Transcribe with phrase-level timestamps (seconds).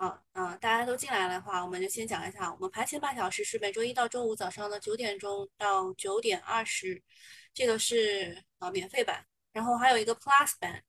[0.00, 7.02] 啊啊，大家都进来的话，我们就先讲一下，我们盘前半小时是每周一到周五早上的九点钟到九点二十，
[7.52, 10.82] 这个是呃免费版，然后还有一个 Plus 版，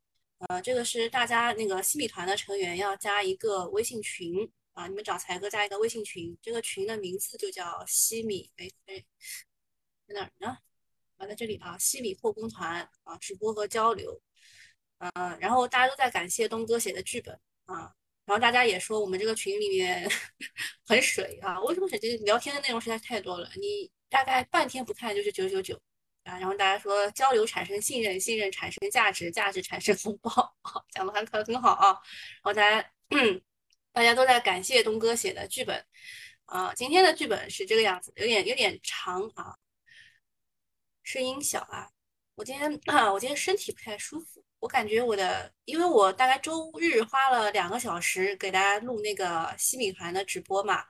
[0.48, 9.04] 呃，这个是大家那个西米团的成员要加一个微信群啊，你们找才哥加一个微信群，这个群的名字就叫西米，哎哎，
[10.08, 10.58] 在哪儿呢？
[11.18, 14.22] 啊，在这里啊，西米破工团啊，直播和交流，
[15.00, 17.94] 呃，然后大家都在感谢东哥写的剧本啊，
[18.32, 20.10] 然后大家也说我们这个群里面
[20.88, 22.00] 很水啊，为什么水？
[22.00, 25.76] 这聊天的内容实在太多了，你大概半天不看就是九九九
[26.24, 30.32] 啊，然后大家说交流产生信任，信任产生价值，价值产生红包，
[30.96, 31.88] 讲的很可很好啊，
[32.42, 32.90] 然后大家
[33.92, 35.86] 大家都在感谢东哥写的剧本
[36.46, 39.58] 啊，今天的剧本是这个样子，有点有点长啊。
[41.04, 41.90] 声音小啊，
[42.36, 50.86] 我今天啊， 我今天身体不太舒服，我感觉我的，因为我大概周日花了两个小时给大家录那个西米团的直播嘛，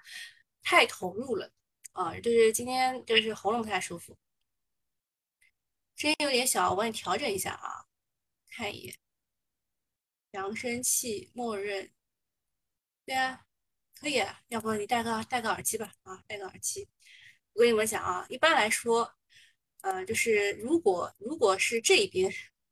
[0.62, 1.50] 太投入了
[1.94, 4.18] 啊，就是今天就是喉咙不太舒服，
[5.96, 7.86] 声音有点小，我帮你调整一下啊，
[8.50, 8.96] 看一眼，
[10.32, 11.90] 扬声器默认，
[13.06, 13.46] 对啊，
[13.96, 16.90] 可以，啊要不你戴个戴个耳机吧，啊，戴个耳机，
[17.54, 19.14] 我跟你们讲啊，一般来说。
[19.82, 22.32] 呃，就是如果如果是这一边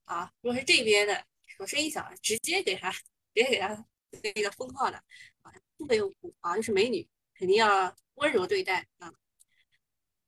[0.10, 1.24] 啊，如果是这边的，
[1.60, 3.04] 我声音小，直接给他，直
[3.36, 3.86] 接给他
[4.36, 4.98] 那个封号的
[5.44, 9.14] 啊，付费用户啊，就是美女，肯定要温柔对待啊。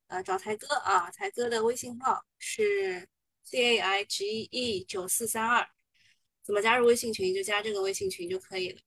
[0.06, 3.10] 呃，找才哥啊，才哥的微信号是
[3.44, 5.68] c a i g e 九四三二，
[6.44, 8.82] 怎么加入微信群就加这个微信群就可以了。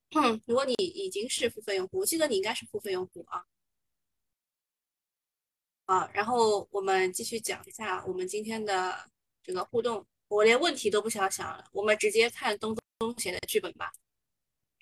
[0.46, 3.44] 如果你已经是付费用户，我记得你应该是付费用户啊。
[5.86, 9.10] 啊，然后我们继续讲一下我们今天的
[9.42, 10.06] 这个互动。
[10.34, 13.92] 我连问题都不想想了，我们直接看东东写的剧本吧。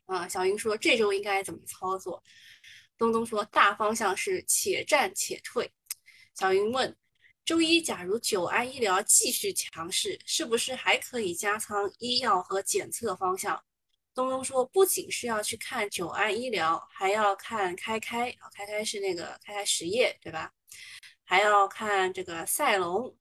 [0.06, 2.22] 啊，小云说这周应该怎么操作？
[2.96, 5.70] 东东说大方向是且战且退。
[6.34, 6.96] 小云问，
[7.44, 13.62] 周一假如九安医疗继续强势，是不是还可以加仓医药和检测方向？
[14.14, 20.50] 东东说不仅是要去看九安医疗，还要看开开，开开是那个开开实业对吧？
[21.24, 23.14] 还要看这个赛龙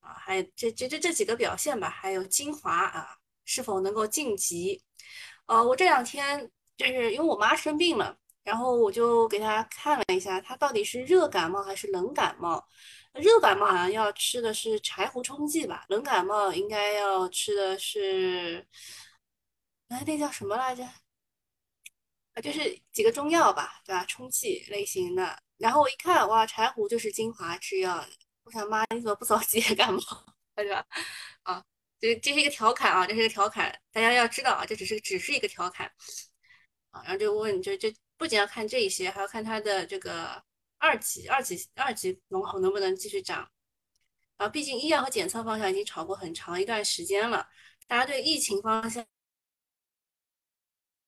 [0.00, 4.82] 啊，还有这这这这几个表现吧，还有精华啊，是否能够晋级？
[5.46, 12.64] 呃，我这两天就是因为我妈生病了，然后我就给她看了一下，她到底是热感冒还是冷感冒？
[13.14, 18.64] 热感冒好像要吃的是柴胡冲剂吧，冷感冒应该要吃的是，
[19.88, 20.84] 哎，那叫什么来着？
[22.34, 24.04] 啊，就是几个中药吧，对吧？
[24.04, 25.42] 冲剂类型的。
[25.56, 28.04] 然后我一看，哇，柴胡就是精华制药。
[28.48, 30.00] 我想妈，你怎么不早几点感冒？
[30.56, 30.82] 对吧？
[31.42, 31.62] 啊，
[32.00, 35.92] 这这是一个调侃啊，这是一个调侃，大家要知道啊，这只是只是一个调侃
[36.90, 37.02] 啊。
[37.02, 40.42] 然后就问，就就不仅要看这一些，还要看它的这个
[40.78, 43.46] 二级、二级、二级能能不能继续涨
[44.38, 44.48] 啊？
[44.48, 47.46] 毕竟医药和检测方向已经炒过很长一段时间了，
[47.86, 49.04] 大家对疫情方向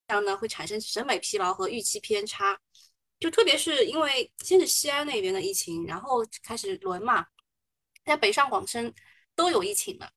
[0.06, 2.60] 这样呢会产生审美疲劳和预期偏差。
[3.20, 7.26] 就特别是因为先是西安那边的疫情，然后开始轮嘛，
[8.04, 8.92] 在北上广深
[9.36, 10.10] 都有疫情了。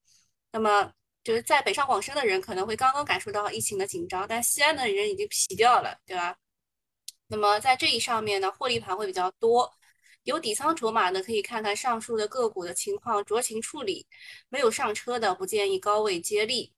[0.52, 0.90] 那么
[1.22, 6.38] 就是在北上广深的人可能会刚刚感受到疫情的紧张，但西安的人已经疲掉了，对吧？
[7.28, 9.70] 那么在这一上面呢，获利盘会比较多，
[10.24, 14.08] 有底仓筹码的可以看看上述的个股的情况，酌情处理。
[14.48, 16.74] 没有上车的不建议高位接力。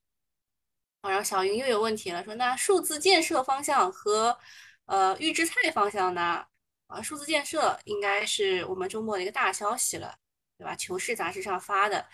[1.01, 4.35] 好，然后小云又有问题了，说那数字建设方向和。
[4.85, 6.45] 呃，预制菜方向呢？
[6.87, 10.15] 啊，数字建设应该是我们周末的一个大消息了，
[10.57, 10.75] 对吧？
[10.75, 12.07] 求是杂志上发的。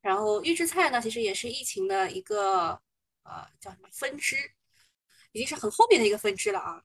[0.00, 2.80] 然后预制菜呢，其实也是疫情的一个
[3.24, 4.36] 呃叫什么分支，
[5.32, 6.82] 已经是很后面的一个分支了啊。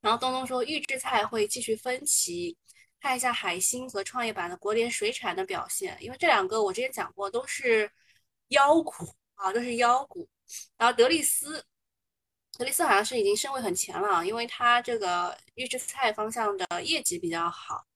[0.00, 2.56] 然后东东说预制菜会继续分歧，
[3.00, 7.88] 看一下海星和创业板的国联水产的表现，因为这两个我之前讲过都是
[8.48, 8.92] 妖股
[9.36, 10.28] 啊，都是妖股。
[10.76, 11.64] 然后德力斯。
[12.60, 17.86] 德力斯好像是已经升位很前了，因为它这个预制菜方向的业绩比较好，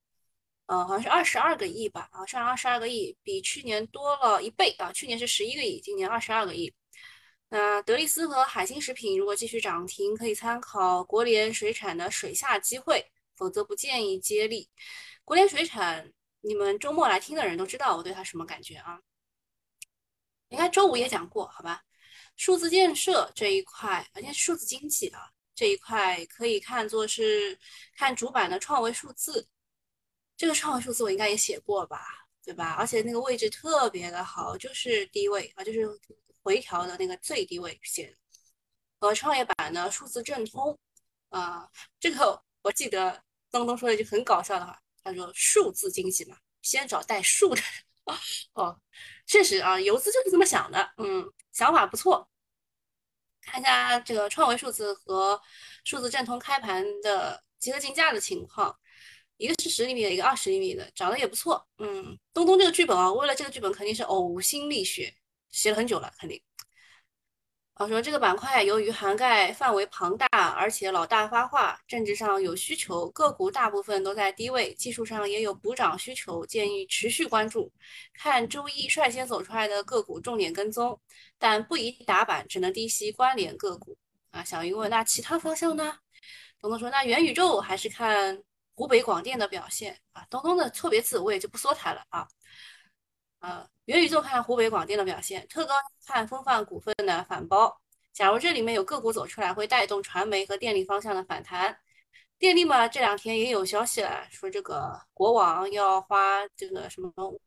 [0.64, 6.72] 呃，好像是二十二个亿吧，啊，上二十二个亿，比去年多了一倍啊，去年是十一个亿，今年二十二个亿。
[7.50, 14.70] 那德力斯和海星食品如果继续涨停，可以参考国联水产的水下机会，否则不建议接力。
[15.24, 16.10] 国联水产，
[16.40, 18.98] 你们周末来听的人都知道我对它什么感觉啊？
[20.48, 21.82] 应该周五也讲过，好吧？
[22.36, 27.58] 数字建设这一块，而且数字经济啊这一块可以看作是
[27.96, 29.46] 看主板的创维数字，
[30.36, 32.74] 这个创维数字我应该也写过吧，对吧？
[32.78, 35.88] 而且那个位置特别的好，就是低位啊，就是
[36.42, 38.16] 回调的那个最低位写。
[39.00, 40.78] 和创业板的数字正通
[41.28, 41.68] 啊，
[42.00, 47.62] 这个我记得东东说了一句很搞笑的话，他说数字经济嘛，先找带数的。
[48.54, 48.78] 哦，
[49.26, 52.28] 确实啊，游资就是这么想的，嗯，想法不错。
[53.40, 55.40] 看一下这个创维数字和
[55.84, 58.74] 数字正通开盘的集合竞价的情况，
[59.36, 61.66] 一个是十厘米的，一个二十厘米的，涨得也不错。
[61.78, 65.14] 嗯，东东这个剧本啊，为了这个剧本肯定是呕心沥血，
[65.50, 66.42] 写了很久了，肯定。
[67.76, 77.72] 我说这个板块由于涵盖范围庞大，而且老大发话，政治上有需求，个股大部分都在低位，技术上也有补涨需求，建议持续关注，
[78.12, 80.98] 看周一率先走出来的个股重点跟踪，
[81.36, 83.96] 但不宜打板，只能低吸关联个股。
[84.30, 85.96] 啊，小云问那其他方向呢？
[86.60, 88.40] 东东说那元宇宙还是看
[88.76, 90.24] 湖北广电的表现啊。
[90.30, 92.26] 东东的错别字我也就不说它了啊。
[93.44, 95.74] 呃，元宇宙看湖北广电的表现，特高
[96.06, 97.78] 看风范股份的反包。
[98.10, 101.78] 假如这里面有个股走出来，会带动传媒和电力方向的反弹。
[102.38, 107.38] 电力嘛，这两天也有消息了，说这个国网要花这个什么五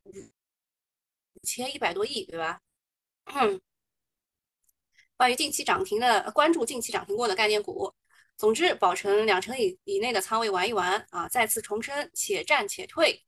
[1.42, 2.60] 千一百多亿，对吧？
[5.16, 7.92] 关于近期涨停的，关注近期涨停过的概念股。
[8.36, 11.28] 总之，保持两成以以内的仓位玩一玩啊！
[11.28, 13.24] 再次重申，且战且退。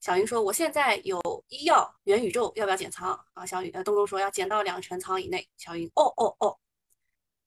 [0.00, 5.46] 小云说：“我现在有医药、元宇宙，要不要减仓啊？”小云呃，东东说要减到两成仓以内。
[5.58, 6.58] 小云哦哦哦，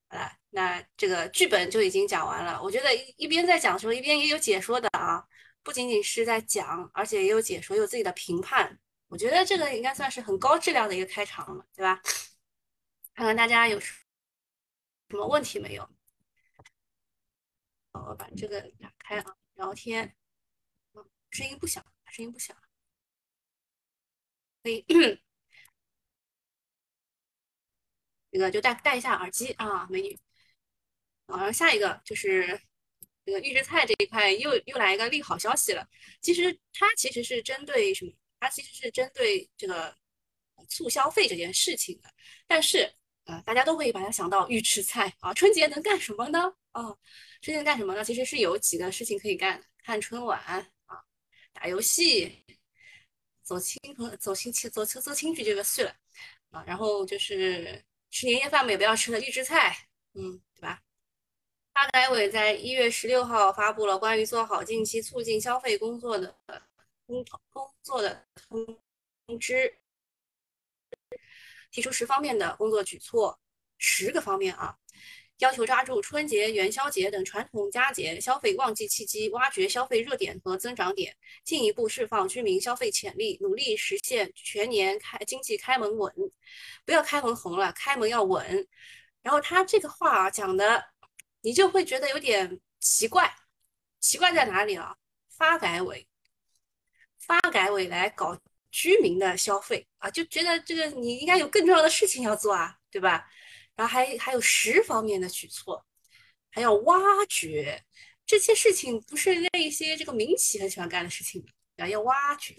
[0.08, 2.62] 好了，那这个剧本就已经讲完了。
[2.62, 5.26] 我觉得一一边在讲的时候，一边也有解说的啊，
[5.64, 8.80] 不仅仅是在讲，而且也有解说，有自己的评判。
[9.08, 12.02] 我觉得这个应该算是很高质量的一个开场了，对吧？
[13.16, 13.94] 看看大家有什
[15.10, 15.90] 么问题没有？
[17.94, 20.16] 我把这个打开啊，聊天，
[21.32, 21.84] 声音不小。
[22.14, 22.54] 声音不小，
[24.62, 24.86] 可以，
[28.30, 30.16] 那个就戴戴一下耳机啊，美女。
[31.26, 32.62] 然后下一个就是
[33.26, 35.90] 这个预制菜这一块又又来一个利好消息了。
[36.22, 38.12] 其实它其实是针对什么？
[38.40, 39.98] 它其实是针对这个
[40.70, 42.14] 促消费这件事情的。
[42.46, 42.94] 但是
[43.24, 46.54] 啊，大家都会把它想到预制菜啊，春节能干什么呢？
[46.74, 46.96] 啊，
[47.42, 48.04] 春节干什么呢？
[48.06, 50.72] 其实是有几个事情可以干，看春晚。
[51.64, 52.44] 打游戏，
[53.42, 55.96] 走亲朋走亲戚走走走亲戚这个算了
[56.50, 60.84] 啊，然后就是吃年夜饭嘛，也不要吃了预制菜，嗯，对吧？
[61.74, 66.38] 发改委在一月十六号发布了关于做好近期促进消费工作的
[67.06, 68.68] 工工作的通
[69.40, 69.74] 知，
[71.72, 73.40] 提出十方面的工作举措，
[73.78, 74.78] 十个方面啊。
[75.44, 81.14] 要求抓住春节、元宵节等传统佳节消费旺季契机，挖掘消费热点和增长点，
[81.44, 86.14] 进一步释放居民消费潜力，努力实现全年开经济开门稳。
[86.86, 88.66] 不要开门红了，开门要稳。
[89.22, 90.82] 然后他这个话啊讲的，
[91.42, 93.30] 你就会觉得有点奇怪。
[94.00, 94.96] 奇怪在哪里啊？
[95.38, 96.08] 发改委，
[97.20, 98.40] 发改委来搞
[98.72, 103.30] 居民的消费啊，就觉得这个你应该有更重要的事情要做啊，对吧？
[103.76, 105.84] 然后还还有十方面的举措，
[106.52, 106.96] 还要挖
[107.28, 107.84] 掘
[108.26, 111.44] 这些事情，不是那一些这个民企很喜欢干的事情
[111.78, 112.56] 啊，要挖掘。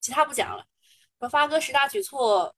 [0.00, 0.66] 其他不讲了。
[1.20, 2.56] 说发哥十大举措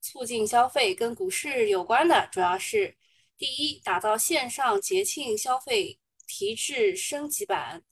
[0.00, 2.96] 促进消费，跟股市有关的，主要是
[3.36, 7.82] 第一，打造线上节庆消费提质升级版，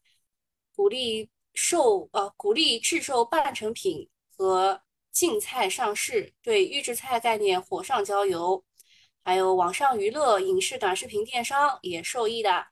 [0.75, 4.83] 鼓励售呃鼓励制售半成品和。
[5.13, 8.65] 竞菜上市，对预制菜概念火上浇油，
[9.25, 12.69] 还有网上娱乐、影视短视频电商也受益的。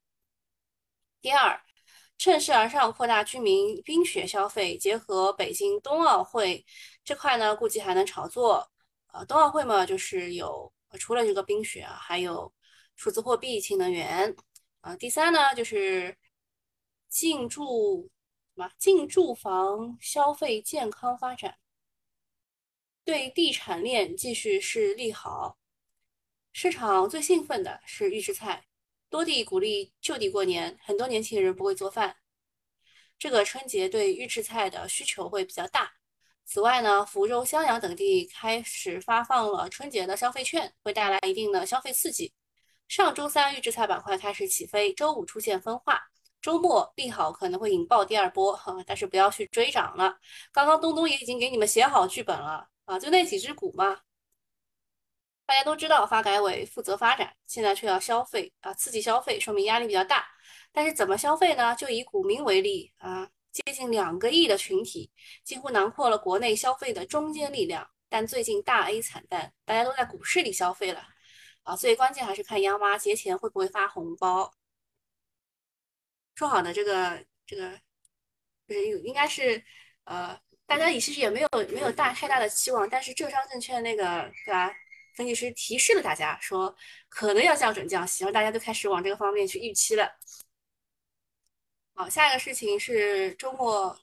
[1.21, 1.61] 第二，
[2.17, 6.65] 趁势而上，扩大居民冰雪消费，结合北京冬奥会
[7.05, 8.71] 这块呢，估计还能炒作。
[9.13, 12.53] 呃，冬奥会嘛，就是有除了这个冰雪啊，还有
[12.95, 14.35] 数字货币、新能源。
[14.81, 16.17] 啊，第三呢，就是
[17.09, 18.09] 进驻
[18.55, 18.71] 什么？
[18.79, 21.57] 进住房消费健康发展。
[23.09, 25.57] 对地产链继续是利好，
[26.53, 28.67] 市场最兴奋的是预制菜，
[29.09, 32.17] 多地鼓励就地过年，很多年轻人不会做饭，
[33.19, 35.91] 这个春节对预制菜的需求会比较大。
[36.45, 42.31] 此外呢，福州、襄阳等地开始发放了春节的消费券，会带来一定的消费刺激。
[42.89, 45.99] 上周三预制菜板块开始起飞，周五出现分化，
[46.43, 50.19] 周末利好可能会引爆第二波哈，但是不要去追涨了。
[50.53, 52.69] 刚刚东东也已经给你们写好剧本了。
[52.89, 54.01] 啊，就那几只股嘛，
[55.45, 60.27] 大家都知道，发改委负责发展，现在却要消费啊，刺激消费，说明压力比较大。
[60.73, 61.75] 但是怎么消费呢？
[61.77, 65.13] 就以股民为例啊，接近两个亿的群体，
[65.45, 67.91] 几乎囊括了国内消费的中坚力量。
[68.09, 71.07] 但最近大 A 惨淡，大家都在股市里消费了
[71.65, 74.51] 啊，所以关键还是看央妈节前会不会发红包。
[76.35, 77.79] 说好的这个这个，
[78.67, 79.63] 就是应该是
[80.05, 84.71] 呃，大家也其实也没有没有大太大的期望，但是浙商证券那个对吧？
[85.17, 86.73] 分析师提示了大家说
[87.09, 90.09] 可能要降准降息，然后大家都开始往这个方面去预期了。
[91.95, 93.99] 好，下一个事情是周末，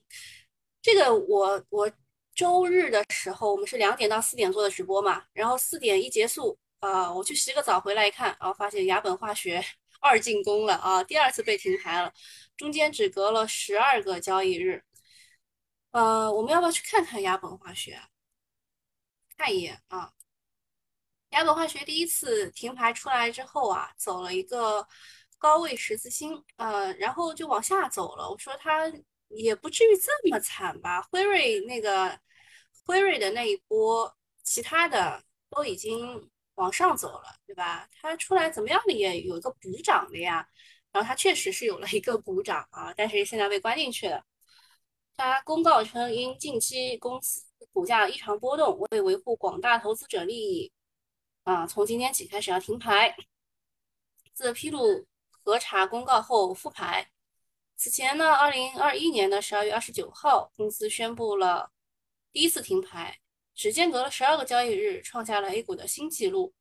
[0.81, 1.89] 这个我我
[2.33, 6.57] 周日的时候我们是两点到四点做的直播嘛，然后四点一结束。
[6.79, 9.63] 啊，我去洗个澡回来一看，然后发现雅本化学
[10.01, 12.11] 二进宫了啊，第二次被停牌了，
[12.57, 14.83] 中间只隔了十二个交易日。
[15.95, 17.97] 呃，我们要不要去看看雅本化学？
[19.37, 20.11] 看一眼啊，
[21.29, 24.85] 雅本化学第一次停牌出来之后啊，走了一个
[25.37, 28.29] 高位十字星，呃，然后就往下走了。
[28.29, 28.91] 我说它
[29.29, 31.01] 也不至于这么惨吧？
[31.03, 32.19] 辉瑞那个
[32.85, 36.29] 辉瑞的那一波，其他的都已经。
[36.55, 37.85] 往上走了，对吧？
[37.91, 40.47] 它出来怎么样的也有一个补涨的呀，
[40.93, 44.23] 然后它确实是有了一个补涨啊，但是现在被关进去了。
[45.17, 50.71] 它公告称，因近期公司股价异常波动，为维护广大投资者利益，
[51.43, 53.15] 啊，从今天起开始要停牌。
[54.33, 57.09] 自披露核查公告后复牌。
[57.77, 61.71] 此前呢，二零二一年的十二月二十九号，公司宣布了
[62.31, 63.19] 第一次停牌。
[63.53, 66.53] 只间隔了十二个交易日，创下了 A 股的新纪录。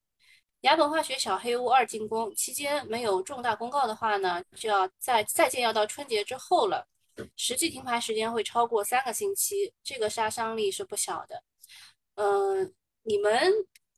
[0.61, 6.87] 雅本化学小黑屋二进宫期间没有重大公告的话呢，就要再再见要到春节之后了。
[7.37, 11.42] 实际停牌时间会超过三个星期，这个杀伤力是不小的。
[12.14, 13.52] 嗯，你们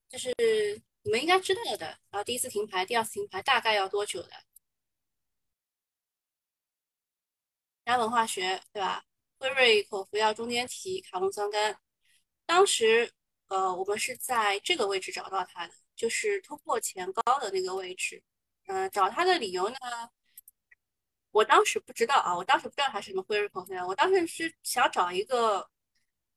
[0.08, 0.34] 就是
[1.02, 4.30] 你们应该知道的然后，第一次停牌，第二次停牌大概要多久的？
[7.84, 9.04] 雅本化学对吧？
[9.38, 11.76] 辉瑞口服药中间体卡隆酸苷。
[12.46, 13.12] 当时，
[13.48, 18.22] 呃，我们是在这个位置找到它的，就是突破前高的那个位置。
[18.66, 19.76] 嗯，找它的理由呢，
[21.36, 25.68] 我当时不知道啊，我当时不知道它是什么辉瑞口服药，我当时是想找一个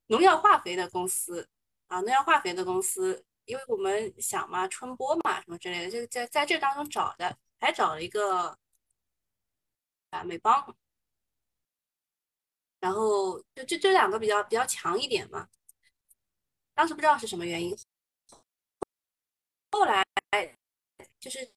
[0.08, 1.48] 农药化肥的公司
[1.86, 8.58] 啊，农药化肥的公司，因为我们想嘛，春播嘛，什么之类的，就在在这当中找的，还找了一个
[10.10, 10.76] 啊美邦，
[12.80, 15.48] 然后就这这两个比较比较强一点嘛。
[16.74, 17.74] 当时不知道是什么原因，
[19.70, 20.04] 后来
[21.18, 21.50] 就是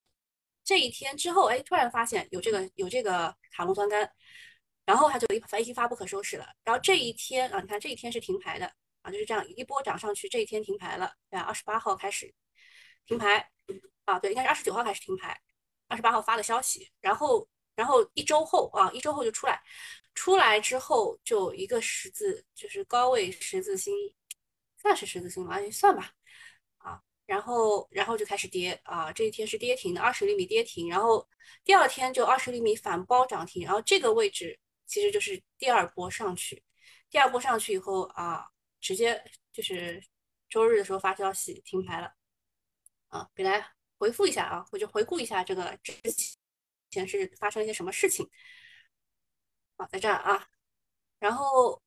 [0.73, 4.09] 这一天之后，哎，突然发现有这个有这个卡隆酸苷，
[4.85, 6.47] 然后它就一发一发不可收拾了。
[6.63, 8.65] 然后这一天啊，你看这一天是停牌的
[9.03, 11.45] 啊，就是这样一波涨上去，这一天停牌了，对吧？
[11.45, 12.33] 二十八号开始
[13.05, 13.47] 停牌
[14.05, 15.39] 啊，对，应该是二十九号开始停牌，
[15.89, 19.61] 二十八号发的消息，然后然后一周后啊，一周后就出来，
[20.15, 23.93] 出来之后就一个十字，就是高位十字星。
[24.75, 25.53] 算是十字星吗？
[25.53, 26.11] 哎，算吧，
[27.25, 31.27] 然后然后就开始跌啊，这一天是跌停的，二十厘米跌停，然后
[31.63, 36.63] 第二天就二十厘米反包涨停，然后这个位置其实就是第二波上去，
[37.09, 38.45] 第二波上去以后啊，
[38.79, 40.03] 直接就是
[40.49, 42.13] 周日的时候发消息停牌了，
[43.07, 45.93] 啊，给大家回复一下啊，我就回顾一下这个之
[46.91, 48.29] 前是发生了一些什么事情，
[49.77, 50.47] 好，在这儿啊，
[51.19, 51.81] 然后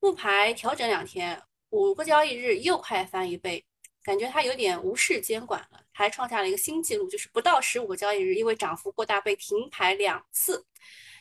[0.00, 1.42] 复牌调整两天。
[1.72, 3.64] 五个交易日又快翻一倍，
[4.02, 10.66] 感觉它有点无视监管了，还创下了一个新纪录，就是不到十五个交易日，因为涨幅过大被停牌两次，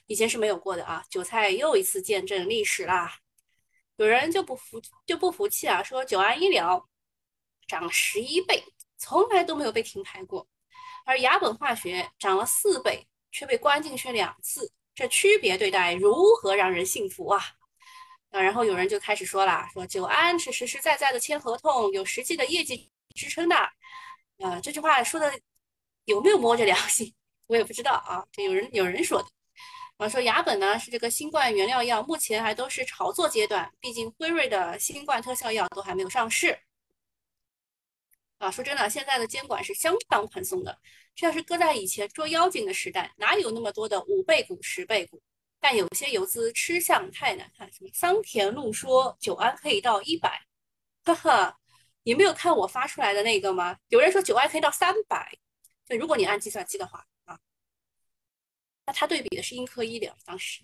[0.07, 1.03] 以前是没有过的啊！
[1.09, 3.17] 韭菜又一次见证历史啦！
[3.97, 6.87] 有人就不服就不服气啊，说九安医疗
[7.67, 8.63] 涨了十一倍，
[8.97, 10.47] 从来都没有被停牌过，
[11.05, 17.43] 而雅本化学涨了四倍，却被关进去两次，这区别对待如何让人信服啊？
[18.31, 23.55] 啊，然后有人就开始说了，说九安是实实在在的签合同，有实际的业绩支撑的。
[24.37, 25.33] 啊，这句话说的
[26.05, 27.13] 有没有摸着良心，
[27.47, 28.25] 我也不知道啊。
[28.31, 29.29] 这有人有人说的，
[29.97, 36.57] 啊，说雅本呢是这个新冠原料药，目前还都是炒作阶段，毕竟辉瑞的新冠特效药都还没有上市。
[38.37, 40.79] 啊，说真的，现在的监管是相当宽松的，
[41.15, 45.21] 这要是搁在以前捉妖精的时代，哪有那么多的五倍股、十倍股？
[45.59, 50.41] 但有些游资吃相太难看，什么桑田路说九安可以到一百，
[51.03, 51.55] 呵呵，
[52.03, 53.77] 你没有看我发出来的那个吗？
[53.89, 55.37] 有人说九安可以到三百，
[55.85, 57.37] 就如果你按计算机的话啊，
[58.85, 60.63] 那他对比的是英科医疗当时，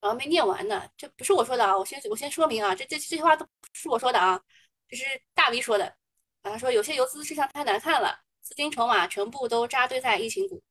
[0.00, 4.40] 然后没念完呢，这不是我说的啊，我先我先说明啊，这这这些话都不是我说的啊，
[4.86, 5.04] 这是
[5.34, 5.86] 大 V 说的，
[6.42, 10.62] 啊，他说有些游资吃相太难看了，资金筹码全部都扎堆在疫情股，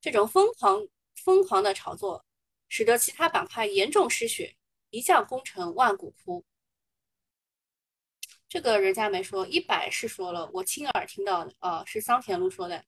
[0.00, 0.86] 这种疯狂
[1.24, 2.24] 疯狂的炒作。
[2.68, 4.56] 使得其他板块严重失血，
[4.90, 6.44] 一将功成万骨枯。
[8.48, 12.84] 这个人家没说，一百是说了，我亲耳听到的，啊，是桑田路说的。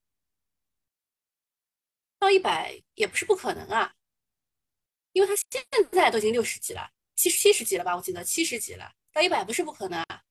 [2.17, 3.95] 到一百也不是不可能啊，
[5.11, 7.95] 因为他现在都已经六十几了，七七十几了吧？
[7.95, 10.23] 我记得七十几了，到一百不是不可能啊。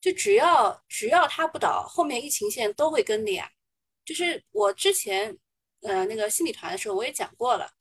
[0.00, 3.50] 就只要只要他不倒，后面疫情线都会跟的呀。
[4.04, 5.38] 就是我之前
[5.80, 7.73] 呃那个心理团的时候，我也讲过了，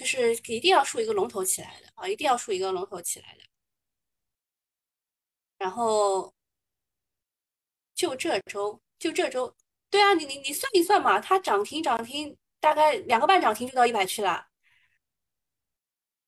[0.00, 3.44] 就是一定要竖一个龙头起来的啊，一定要竖一个龙头起来的。
[5.58, 6.34] 然后
[7.94, 9.54] 就这周，就这周，
[9.90, 14.46] 对啊，你你你算一算嘛，它涨停涨停大概两个半涨停就到一百去了。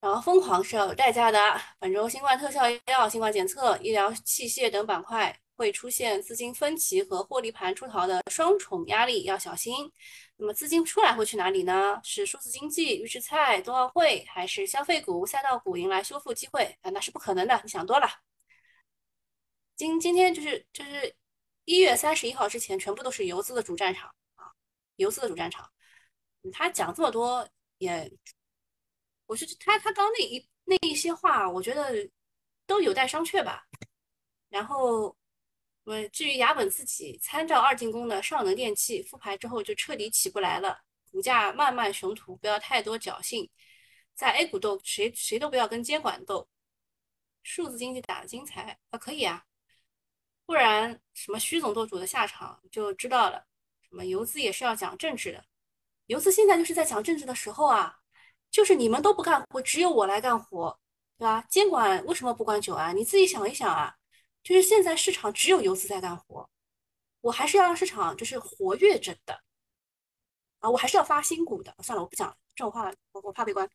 [0.00, 1.38] 然后疯狂是要有代价的。
[1.78, 9.92] 本周新冠特效药、新冠检测、医疗器械等板块会出现资金分歧和获利盘出逃的双重压力，要小心。
[10.36, 12.00] 那么资金出来会去哪里呢？
[12.02, 16.76] 是数字经济、预制菜、冬奥会，还是消费股、赛道股迎来修复机会？
[16.80, 18.08] 啊，那是不可能的，你想多了。
[19.76, 21.14] 今今天就是就是
[21.64, 24.50] 一月三十一号之前，全部都是游资的主战场啊，
[24.96, 25.70] 游资的主战场。
[26.52, 28.12] 他讲这么多也。
[29.26, 32.10] 我是他，他刚那一那一些话，我觉得
[32.66, 33.62] 都有待商榷吧。
[34.50, 35.16] 然后，
[35.84, 40.78] 我至于雅本自己参照二进宫的上能电器复牌之后就彻底起不来了，
[41.10, 43.48] 股价慢慢雄图，不要太多侥幸。
[44.14, 46.48] 在 A 股斗，谁谁都不要跟监管斗。
[47.42, 49.44] 数字经济打的精彩啊，可以啊，
[50.46, 53.44] 不然什么徐总舵主的下场就知道了。
[53.88, 55.44] 什么游资也是要讲政治的，
[56.06, 57.98] 游资现在就是在讲政治的时候啊。
[58.50, 60.78] 就是你们都不干活，只有我来干活，
[61.16, 61.42] 对吧？
[61.48, 62.94] 监管为什么不管久安？
[62.94, 63.96] 你自己想一想啊。
[64.42, 66.48] 就是现在市场只有游资在干活，
[67.20, 69.40] 我还是要让市场就是活跃着的
[70.58, 71.74] 啊，我还是要发新股的。
[71.82, 73.68] 算了，我不讲这种话了，我我怕被关。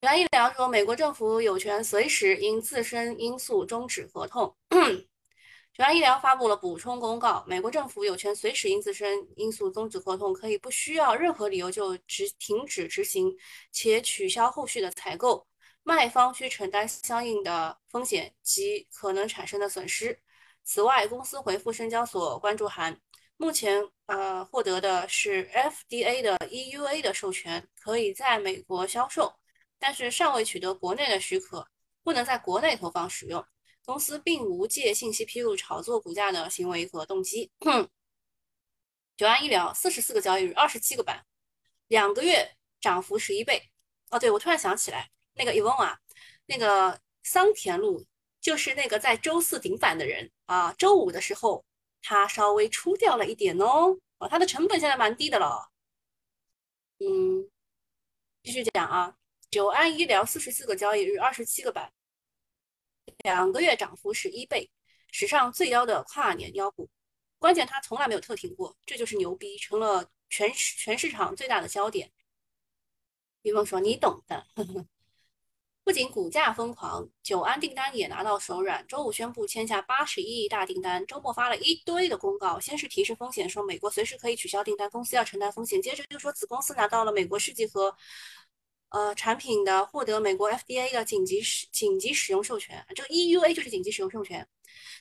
[0.00, 4.56] 九安医疗说，美国政府有权随时因自身因素终止合同。
[4.70, 13.32] 九安医疗发布了补充公告，美国政府有权随时因自身因素终止合同，可以不需要任何理由就执停止执行，
[13.70, 15.46] 且取消后续的采购。
[15.82, 20.18] 卖方需承担相应的风险及可能产生的损失。
[20.64, 23.00] 此外，公司回复深交所关注函，
[23.36, 29.34] 目前呃获得的是 FDA 的 EUA 的授权，可以在美国销售，
[29.78, 31.66] 但是尚未取得国内的许可，
[32.04, 33.44] 不能在国内投放使用。
[33.84, 37.50] 公司并无借信息披露炒作股价的行为和动机。
[39.16, 41.26] 九安医疗四十四个交易日，二十七个板，
[41.88, 43.70] 两个月涨幅十一倍。
[44.10, 45.98] 哦，对，我突然想起来，那个 Evon 啊，
[46.46, 48.04] 那个桑田路
[48.40, 51.64] 就是那个在周四顶板的人啊，周五的时候
[52.00, 53.98] 他稍微出掉了一点哦。
[54.18, 55.68] 哦，他的成本现在蛮低的了。
[56.98, 57.50] 嗯，
[58.44, 59.16] 继续讲啊，
[59.50, 61.92] 九安医疗四十四个交易日，二十七个板。
[63.24, 64.70] 两个月涨幅是一倍，
[65.10, 66.88] 史上最高的跨年妖股。
[67.38, 72.12] 关键它从来没有特停过，这就是牛逼，成了全全市场最大的焦点。
[73.42, 74.46] 于梦说：“你懂的。
[75.84, 78.86] ”不仅股价疯狂，久安订单也拿到手软。
[78.86, 85.80] 周五宣布签下八十一亿大订单，周末发了一堆的公告，先是提示风险，说美国随时可以取消订单，公司要承担风险。
[85.82, 87.96] 接着又说子公司拿到了美国试剂和。
[88.94, 94.46] 呃，产品的获得美国 FDA 的紧急使紧急使用授权，这个 EUA 就是紧急使用授权，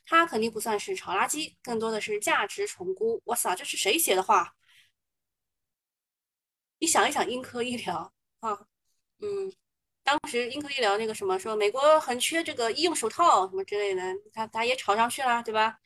[0.05, 3.21] 它肯定不算是炒垃圾，更多的是价值重估。
[3.25, 4.55] 我操，这是谁写的话？
[6.79, 8.65] 你想一想，英科医疗啊，
[9.19, 9.51] 嗯，
[10.03, 14.01] 当时英科医疗那个什么说美国很缺这个医用手套什么之类的，
[14.33, 15.79] 他他也炒上去了，对吧？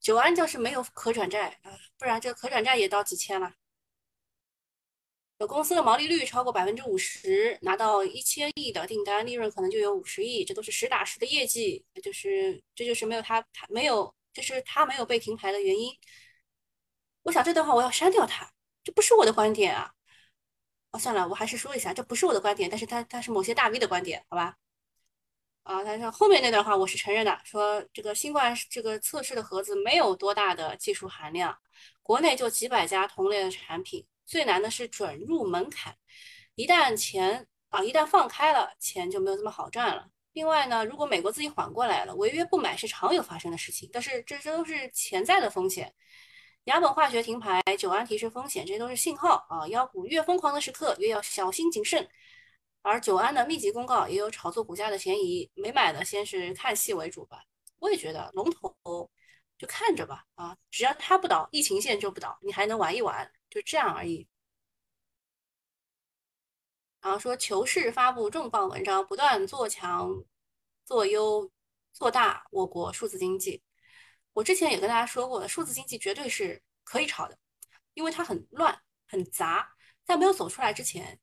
[0.00, 3.52] 久安就是没有可转债啊，不然这可转债也到几千了。
[5.38, 11.84] 有公司的毛利率超过百分之五十，拿到一千亿的订单，利润可能就有五十亿，这都是实打实的业绩。
[12.02, 15.92] 就是这就是没有他他没有，就是他没有被停牌的原因。
[17.22, 18.50] 我想这段话我要删掉它，
[18.84, 19.92] 这不是我的观点啊。
[20.92, 24.56] 哦，算了，我还是说一下，这不是我的观点，但是他他是某些大 V 的观点，好吧？
[25.62, 31.56] 啊，他说后面那段话我是承认的，说这个新冠这个测试的盒子没有多大的技术含量，
[32.02, 34.04] 国内就几百家同类的产品。
[34.26, 35.96] 最难的是准入门槛，
[36.54, 40.08] 一旦钱啊一旦放开了，钱就没有这么好赚了。
[40.34, 45.92] 另外呢，如果美国自己缓过来了，违约不买是常有发生的事情，但是这这都是潜在的风险。
[46.64, 49.66] 雅本化学停牌，久安提示风险，这些都是信号啊。
[49.68, 52.06] 妖股越疯狂的时刻，越要小心谨慎。
[52.82, 57.42] 而久安的密集公告也有炒作股价的嫌疑，没买的先是看戏为主吧。
[57.78, 59.10] 我也觉得龙头
[59.58, 63.30] 就看着吧啊，只要它不倒，疫情线就不倒，你还能玩一玩。
[63.48, 64.28] 就这样而已。
[67.00, 70.24] 然后说，求是发布重磅文章，不断做强
[70.84, 71.50] 做优
[71.92, 73.62] 做大我国数字经济。
[74.32, 77.38] 我之前也跟大家说过了，数字经济绝对是可以炒的，
[77.94, 81.18] 因为它很乱很杂，在没有走出来之前，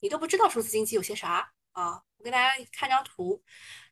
[0.00, 2.02] 你都不知道数字经济有些啥啊。
[2.16, 3.42] 我给大家看张图，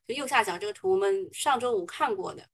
[0.06, 2.48] 就右下角这个图，我们上周五看过的，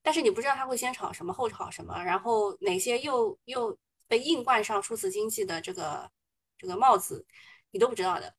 [0.00, 3.76] 但是你不知道它会先炒什么，后炒什么，然后哪些又又
[4.06, 6.10] 被硬冠上数字经济的这个
[6.56, 7.26] 这个帽子，
[7.72, 8.34] 你都不知道的。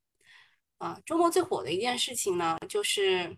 [0.77, 3.37] 啊，周末最火的一件事情呢，就是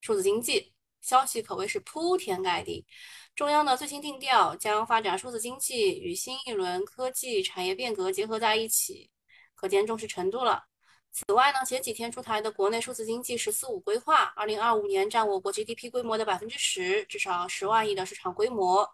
[0.00, 0.73] 数字经济
[1.04, 2.86] 消息可谓是铺天盖地。
[3.34, 9.10] 中央的最新定调将发展数字经济与新一轮科技产业变革结合在一起，
[9.54, 10.64] 可见重视程度了。
[11.12, 18.88] 此外呢，前几天出台的国内数字经济“十四五”规划，二零二五年占我国 GDP 规模的百分之十，至少十万亿的市场规模。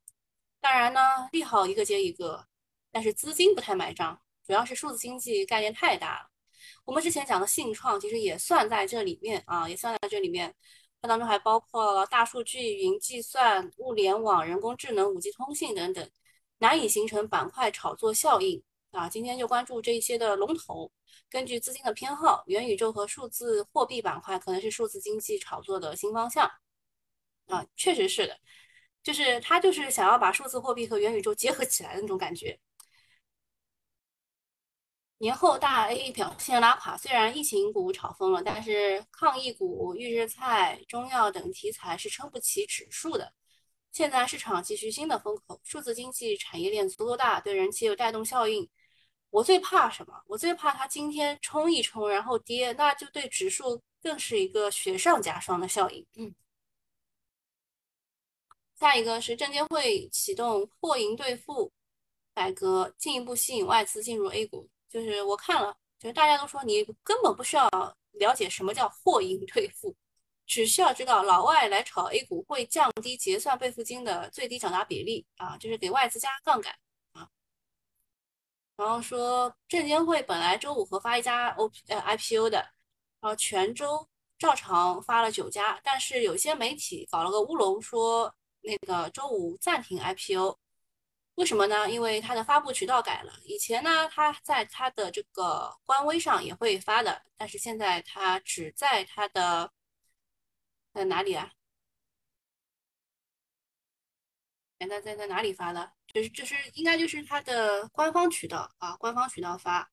[0.61, 2.45] 当然呢，利好一个接一个，
[2.91, 6.31] 但是资金不太买账，主要是数字经济概念太大了。
[6.85, 10.55] 我们之前讲的信创其实也算在这里面啊，也算在这里面。
[11.03, 16.11] 它当中还包括了大数据、云计算、物联网、人工智能、五 G 通信等等，
[16.59, 19.09] 难以形成板块炒作效应啊。
[19.09, 20.93] 今天就关注这些的龙头。
[21.31, 26.51] 根据资金的偏好，元宇宙和数字货币板块可能是数字经济炒作的新方向
[27.47, 28.39] 啊，确实是的，
[29.03, 32.59] 就是他就是想要把数字货币和元宇宙结合起来的那种感觉。
[35.21, 43.31] 年后大 A 表现拉垮，虽然疫情股炒疯了，但是抗疫股、预制菜、中药等题材是撑不起指数的。
[43.93, 48.67] 现在市场急需新的风口，数字经济产业链足够大，对人气有带动效应。
[49.29, 50.15] 我最怕什么？
[50.27, 56.07] 我最怕它今天冲一冲，然后跌，那就对指数更是一个雪上加霜的效应。
[56.17, 56.35] 嗯。
[58.79, 61.71] 下一个是证监会启动破盈兑付
[62.35, 64.67] 改革，进一步吸引外资进入 A 股。
[64.91, 67.69] 就是我看了，就是大家都说你根本不需要
[68.13, 69.95] 了解什么叫货银兑付，
[70.47, 76.75] 只需要知道老外来炒 A 股会降低结算备付金的最低缴纳比例啊，就是给外资加杠杆
[77.13, 77.29] 啊。
[78.77, 82.59] 然后说证监会本来周五核发一家 O 呃 IPO 的，
[83.21, 90.59] 然后全周照常发了九家，但是有些媒体搞了个乌龙，说那个周五暂停 IPO。
[91.41, 91.91] 为什么呢？
[91.91, 93.33] 因为它的发布渠道改了。
[93.47, 99.73] 以前呢，它在它的这个官微上也会发的，但是现在它只在它的
[100.93, 101.51] 在哪里啊？
[104.79, 105.93] 现在在在哪里发的？
[106.13, 109.91] 就是就是应该就是它的官方渠道啊，官方渠道发。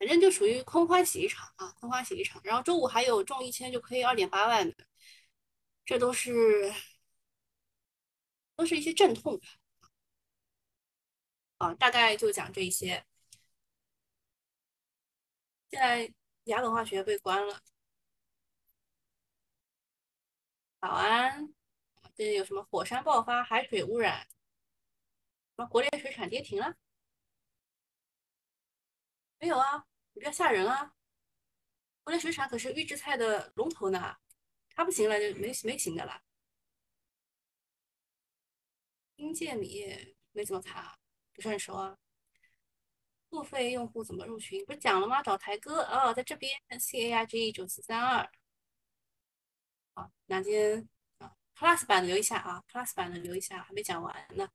[0.00, 2.40] 反正就属于空欢喜一场啊，空欢喜一场。
[2.42, 4.76] 然后周五还有中一千就亏二点八万的，
[5.84, 6.74] 这都是。
[8.56, 9.40] 都是一些阵痛
[11.58, 13.04] 啊，大概就讲这一些。
[15.70, 16.12] 现在
[16.44, 17.60] 牙本化学被关了，
[20.80, 21.52] 早安。
[22.14, 24.26] 这里有什么火山爆发、海水污染？
[25.56, 26.76] 什么国内水产跌停了？
[29.38, 30.94] 没有啊，你不要吓人啊！
[32.04, 34.16] 国内水产可是预制菜的龙头呢，
[34.70, 36.22] 它不行了就没没行的了。
[39.22, 39.86] 金界米
[40.32, 40.98] 没怎么查，
[41.32, 41.96] 不是很熟啊。
[43.30, 44.64] 付费用户怎么入群？
[44.66, 45.22] 不是讲了吗？
[45.22, 48.28] 找台哥哦，在这边 C A I G 九四三二。
[49.94, 54.48] 好，两间啊，Plus 版的留一下啊，Plus 版的留一下，还没讲完呢。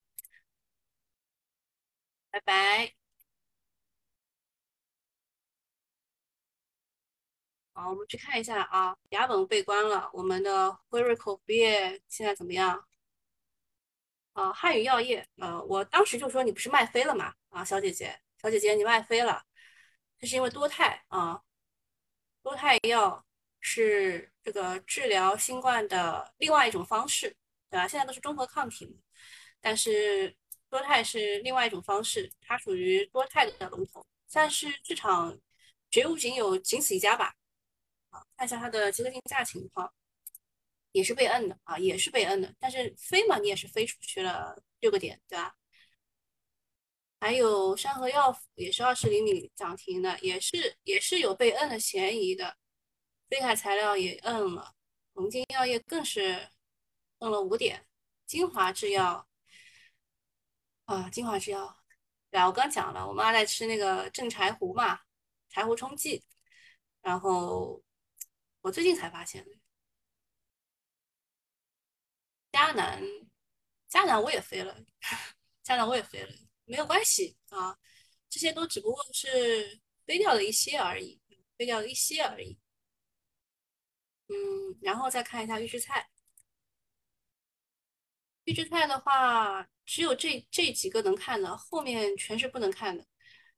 [2.30, 2.93] 拜拜。
[7.73, 12.87] 好，我们去看一下啊，雅本被关了，我们的辉瑞口服液现在怎么样？
[14.38, 17.34] 啊，汉语药业，呃，我当时就说你不是卖飞了吗？
[17.50, 19.43] 啊，小姐姐，小姐姐，你卖飞了，
[20.19, 21.41] 这是因为多肽啊，
[22.43, 23.26] 多肽药
[23.60, 27.36] 是这个治疗新冠的另外一种方式，
[27.71, 27.88] 对吧？
[27.88, 29.02] 现在都是中和抗体，
[29.60, 30.38] 但是
[30.69, 35.36] 多肽是另外一种方式，它属于多肽的龙头，但是市场
[35.89, 37.34] 绝无仅有，仅此一家吧？
[38.12, 39.91] 啊，看一下它的集合竞价情况。
[40.98, 42.52] 也是被摁的啊，也是被摁的。
[42.60, 45.56] 但是飞嘛，你也是飞出去了六个点，对吧？
[47.20, 52.58] 还有山河药府也是二十厘米涨停的，也是也是有被摁的嫌疑的。
[53.30, 54.74] 飞海材料也摁了，
[55.14, 56.50] 红金药业更是
[57.20, 57.86] 摁了五点。
[58.26, 59.28] 金华制药
[60.86, 61.78] 啊，金华制药，
[62.32, 65.00] 对啊，我刚讲了，我妈在吃那个正柴胡嘛，
[65.50, 66.24] 柴胡冲剂。
[67.02, 67.84] 然后
[68.62, 69.46] 我最近才发现。
[72.58, 73.04] 迦南，
[73.88, 74.76] 迦南我也飞了，
[75.63, 76.34] 迦南我也飞了，
[76.65, 77.78] 没有关系啊，
[78.28, 81.22] 这些都只不过是飞掉了一些而已，
[81.56, 82.58] 飞掉了一些而已。
[84.30, 84.34] 嗯，
[84.82, 86.10] 然后再看一下预制菜。
[88.46, 93.06] 预制菜的话，只有这这几个能看的，后面全是不能看的。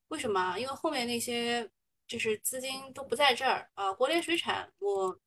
[0.10, 0.60] 为什么？
[0.60, 1.72] 因为后面那些
[2.06, 3.94] 就是资金都不在这儿啊。
[3.94, 5.18] 国联水产，我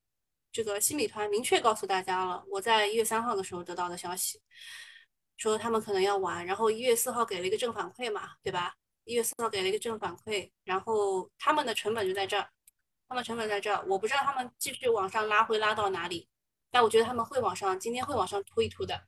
[0.52, 4.40] 这个新米团明确告诉大家了，我在一月三号的时候得到的消息，
[5.36, 8.74] 说他们可能要玩，然后一月四号给了一个正反馈嘛，对吧？
[9.04, 12.48] 一月四号给了一个正反馈，然后他们的成本就在这儿，
[13.08, 16.28] 他们成本在这儿，我不知道他们继续往上拉会拉到哪里，
[16.70, 19.06] 但我觉得他们会往上，今天会往上突一突的。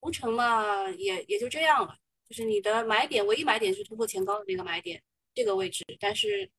[0.00, 1.96] 无成嘛，也也就这样了。
[2.28, 5.02] 就是你的买点，唯一买点是突破前高的那个买点，
[5.34, 6.50] 这个位置，但是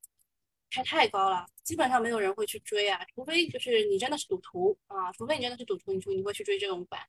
[0.70, 7.08] 开太高了，基本上没有人会去追啊，除非就是你真的是赌徒啊，除非你真的是赌徒，你说你会去追这种板。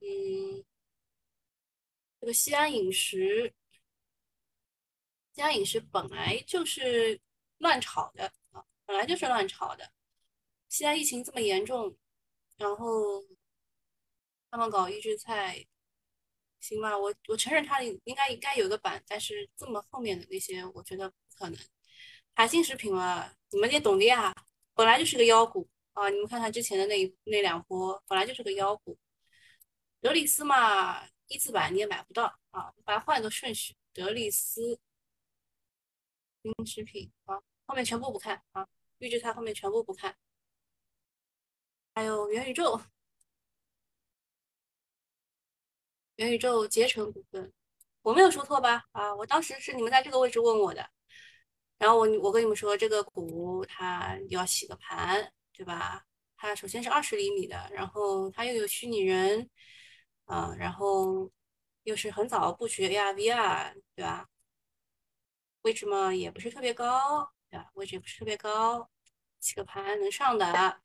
[0.00, 0.64] 嗯，
[2.20, 3.52] 这个西安饮食，
[5.34, 7.20] 西安饮食本来就是
[7.58, 9.90] 乱炒的啊，本来就是乱炒的。
[10.68, 11.96] 西安疫情这么严重，
[12.56, 13.24] 然后。
[14.50, 15.62] 他们搞预制菜，
[16.58, 16.96] 行吧？
[16.96, 21.58] 我我承认它应该应该有个板，但是这么后面的那些，我觉得不可能。
[22.38, 24.32] 海信食品嘛，你们也懂的呀，
[24.72, 26.08] 本来就是个妖股啊！
[26.08, 28.96] 你们看看之前的那那两波，本来就是个妖股。
[30.00, 32.72] 德力斯嘛，一字板你也买不到啊！
[32.84, 34.78] 把它换一个顺序，德力斯
[36.42, 40.16] 零食品啊，后面全部不看啊，预制菜后面全部不看，
[41.92, 42.80] 还有元宇宙。
[46.14, 47.52] 元宇宙捷成股份，
[48.02, 48.84] 我没有说错吧？
[48.92, 50.88] 啊，我当时是你们在这个位置问我的，
[51.78, 56.04] 然后我我跟你们说这个股它要洗个盘，对吧？
[56.36, 59.48] 它首先是二十厘米的，然后它又有虚拟人，
[60.24, 61.30] 啊，然后
[61.84, 64.28] 又是很早布局 AR VR，对吧？
[65.62, 67.70] 位置嘛也不是特别高，对吧？
[67.74, 68.88] 位置也不是特别高，
[69.40, 70.80] 洗个盘能上的，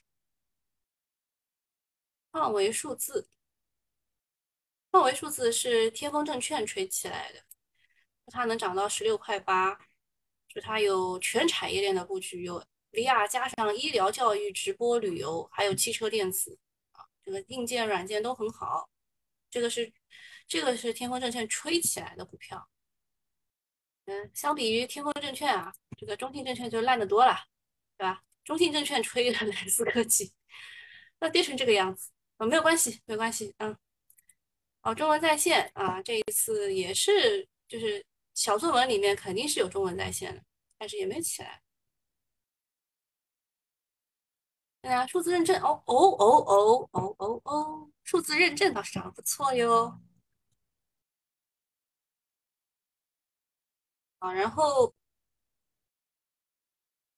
[2.32, 3.30] 创维数字。
[4.92, 7.44] 创维数字是天风证券吹起来的，
[8.28, 9.80] 它能涨到十六块八，
[10.54, 16.60] 就它有全产业链的布局，有 VR 加上医疗、教育、直播、旅游，还有汽车电子
[16.92, 18.90] 啊，这个硬件、软件都很好。
[19.50, 19.92] 这个是
[20.48, 22.70] 这个是天风证券吹起来的股票。
[24.06, 27.36] 嗯，相比于天风证券啊，这个中信证券就烂得多了，
[27.98, 28.22] 对吧？
[28.44, 30.34] 中信证券吹的莱斯科技，
[31.20, 33.76] 那跌成这个样子啊，没有关系，没关系，嗯。
[34.82, 40.44] 哦，中文在线啊，这一次也是，就是小作文里面肯定是有中文在线的，
[40.78, 41.62] 但是也没起来。
[44.82, 50.00] 对啊，数字认证，哦哦哦哦哦哦哦，数字认证倒是涨得不错哟。
[54.20, 54.94] 啊，然后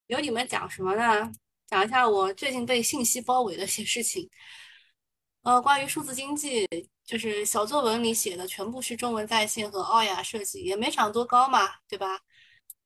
[0.08, 1.32] 有你们讲什么呢？
[1.68, 4.30] 讲一下我最近被信息包围的一些事情。
[5.46, 6.68] 呃，关于数字经济。
[7.06, 12.20] 就是小作文里写的全部是中文在线和奥雅设计，也没涨多高嘛，对吧？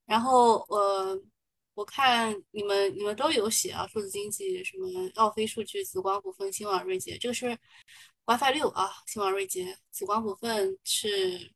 [0.06, 1.18] 然后呃，
[1.74, 7.58] 我看你们你们都有写啊，数字经济什么奥飞数据、紫光股份、新网瑞捷，这个是
[8.26, 11.54] WiFi 六啊，新网瑞捷、紫光股份是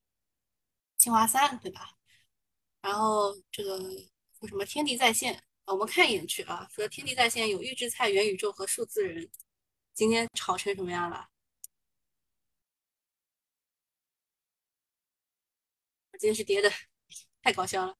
[0.98, 1.90] 清华三，对吧？
[2.82, 3.78] 然后这个
[4.48, 5.36] 什么天地在线
[5.66, 9.30] 啊，我们看一眼去啊，说天地在线有预制菜、元宇宙和数字人，
[9.94, 11.28] 今天炒成什么样了？
[16.20, 16.70] 今天是跌的，
[17.42, 17.96] 太搞笑了。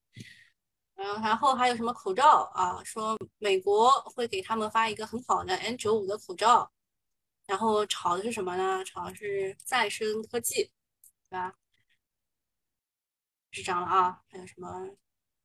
[0.96, 2.82] 嗯，然后还有什么口罩啊？
[2.84, 6.70] 说美国会给他们发一个很好的 N95 的口罩。
[7.46, 8.84] 然后炒的是什么呢？
[8.84, 10.64] 炒的是再生科技，
[11.28, 11.54] 对吧？
[13.50, 14.22] 是涨了啊。
[14.28, 14.96] 还有什么？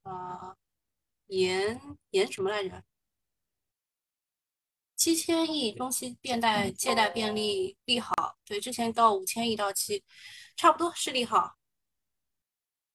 [0.03, 0.57] 呃，
[1.27, 1.79] 盐
[2.11, 2.83] 盐什么来着？
[4.99, 10.03] 七千亿中期变贷借贷便利利好，对，之前到五千亿到期，
[10.57, 11.55] 差不多是利好。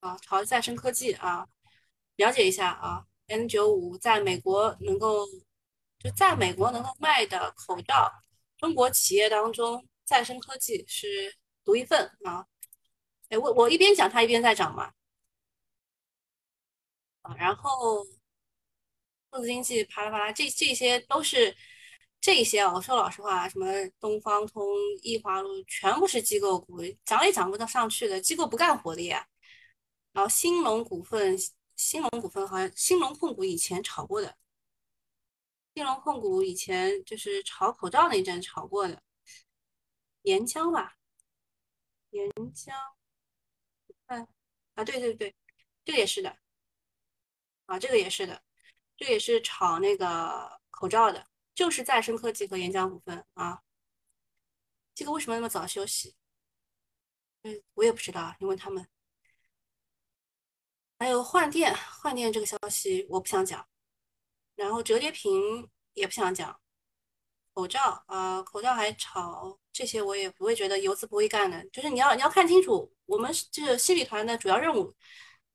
[0.00, 1.46] 啊，炒再生科技啊，
[2.16, 3.06] 了解一下啊。
[3.28, 5.24] ，N 九五在美国能够
[5.98, 8.12] 就在美国能够卖的口罩，
[8.58, 12.44] 中国企业当中再生科技是独一份啊。
[13.30, 14.92] 哎，我我一边讲它一边在涨嘛。
[17.22, 18.04] 啊，然后
[19.32, 21.56] 数字经济啪啦啪啦，这这些都是
[22.24, 22.72] 这些啊。
[22.72, 23.66] 我说老实话，什么
[24.00, 24.64] 东方通、
[25.02, 29.28] 易华路，全部是机构股，涨也涨不到上去的，机构不干活的呀。
[30.12, 31.37] 然后兴隆股份，
[31.76, 34.38] 兴隆股份好像兴隆控股以前炒过的，
[35.74, 39.02] 兴隆控股以前就是炒口罩那阵炒过的，
[40.22, 40.96] 岩浆吧，
[42.08, 42.72] 岩浆，
[44.06, 44.26] 嗯，
[44.74, 45.34] 啊，对对对，
[45.84, 46.38] 这个也是的，
[47.66, 48.42] 啊，这个也是的，
[48.96, 53.62] 这个也是炒那个口罩的，就是再生科技和沿江股份啊。
[54.94, 56.14] 这个为什么那么早休息？
[57.42, 58.86] 嗯，我也不知道，你问他们。
[60.98, 63.66] 还有换电，换电这个消息我不想讲。
[64.54, 66.60] 然后折叠屏也不想讲。
[67.52, 71.64] 口罩啊，口罩还炒这些，我也不会觉得游资不会干的。
[71.70, 74.94] 就是你要你要看清楚，我们这个心理团的主要任务，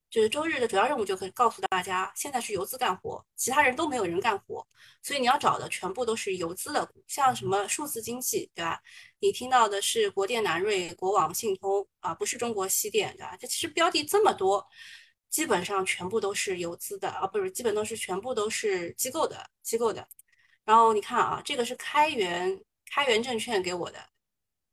[0.09, 4.65] 就是周日的主要任务，就可以告诉大家，现在是游资干活，其他人都没有人干活，
[5.03, 8.81] 所以你要找的全部都是游资的，像什么数字经济，对吧？
[9.19, 13.37] 你听到的是国电南瑞、国网信通啊，不是中国西电，对吧？
[13.39, 14.67] 这其实标的这么多。
[15.29, 20.07] 基本上全部都是游资的啊，不是，基本都是全部都是机构的机构的。
[20.65, 22.59] 然后你看啊，这个是开源
[22.91, 23.99] 开源证券给我的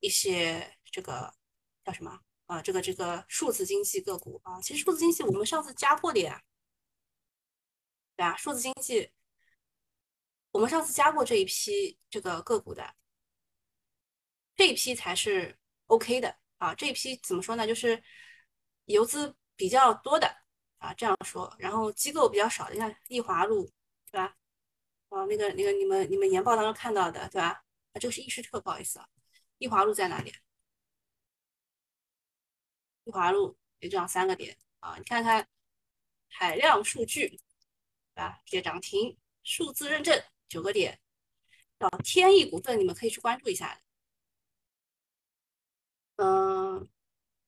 [0.01, 1.31] 一些这个
[1.85, 2.63] 叫什么啊？
[2.63, 6.43] 这个这个数字经济个股啊，其实数字经济我们上次加过的呀，
[8.17, 8.37] 对吧？
[8.37, 9.13] 数字经济
[10.51, 12.95] 我们上次加过这一批这个个股的，
[14.57, 16.75] 这一批才是 OK 的啊。
[16.75, 17.67] 这一批怎么说呢？
[17.67, 18.03] 就是
[18.87, 20.45] 游资比较多的。
[20.79, 23.65] 啊，这样说，然后机构比较少的，你看易华路，
[24.11, 24.37] 对吧？
[25.09, 27.65] 啊，那个那个，你们你们研报当中看到的，对吧？
[27.93, 29.09] 啊，这个是易事特，不好意思啊。
[29.57, 30.31] 易华路在哪里？
[33.07, 35.49] 裕华路也这样三个点啊，你看看
[36.29, 37.41] 海量数据，
[38.15, 41.01] 啊，这些涨停，数字认证九个点，
[41.79, 43.81] 到天翼股份，你们可以去关注一下
[46.17, 46.89] 嗯。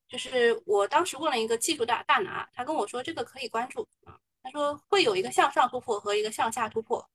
[0.07, 7.07] 就是我当时问了一个技术大大拿，他跟我说这个可以关注啊，他说会有一个向上突破和一个向下突破，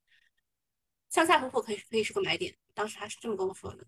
[1.11, 3.85] 向下突破可以可以是个买点，当时他是这么跟我说的。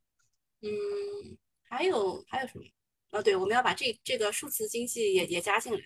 [0.62, 1.38] 嗯，
[1.68, 2.64] 还有还有什么？
[3.10, 5.80] 哦，对，我们要把这这个数字经济也也加进来。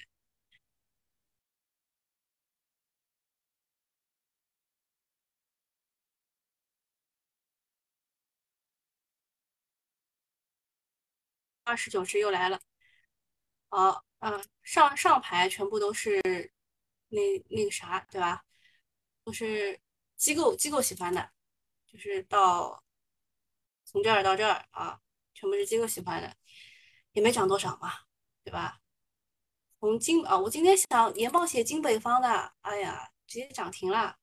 [11.65, 12.61] 二十九只又来了。
[13.69, 16.21] 好，嗯，上上排全部都是
[17.09, 18.45] 那那个啥，对吧？
[19.25, 19.81] 都是
[20.17, 21.31] 机构机构喜欢的，
[21.87, 22.83] 就是到
[23.85, 25.01] 从这儿到这儿啊，
[25.35, 26.35] 全部是机构喜欢的，
[27.13, 27.93] 也没涨多少嘛，
[28.45, 28.81] 对吧？
[29.81, 34.17] 从金啊，我今天想研报写金北方的，哎呀，直接涨停了，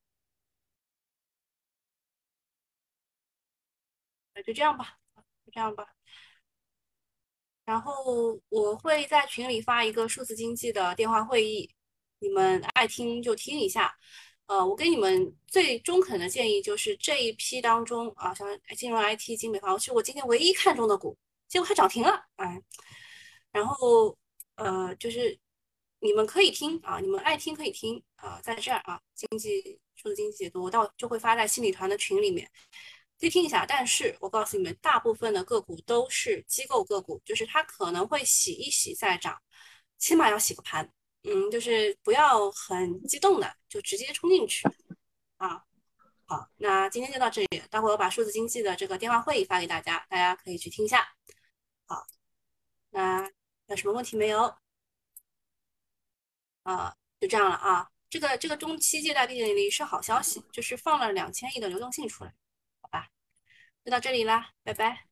[4.34, 5.00] 那就这样吧，
[5.46, 5.88] 就这样吧。
[7.66, 11.70] 然后我会在群里发一个数字经济的电话会议，
[12.20, 13.98] 你们爱听就听一下。
[14.46, 18.48] 呃，我给你们最中肯的建议就是这一批当中啊，像
[18.78, 22.62] 金融 IT、金北方是我今天唯一看中的股，结果还涨停了，哎。
[23.52, 24.18] 然后
[24.56, 25.38] 呃，就是
[26.00, 32.50] 你们可以听啊，你们爱听可以听啊，在这儿啊，经济数字经济解读，我到就会发在心理团的群里面。
[33.20, 39.36] 可以听一下，但是我告诉你们，大部分的个股都是机构个股，就是它可能会洗一洗再涨，
[39.98, 40.88] 起码要洗个盘，
[41.24, 44.70] 嗯，就是不要很激动的就直接冲进去
[45.38, 45.64] 啊。
[46.26, 51.17] 好，那今天就到这里，待会我把数字经济的这个电话会议发给大家，大家可以去听一下。
[51.88, 52.06] 好，
[52.92, 53.30] 那
[53.68, 54.56] 有什么问题没有？
[56.64, 57.90] 啊，就这样了啊。
[58.10, 62.34] 这个这个中期借贷便利是好消息，就是放了两千亿的流动性出来。
[62.82, 63.10] 好吧
[63.84, 65.07] 就到这里啦，拜拜。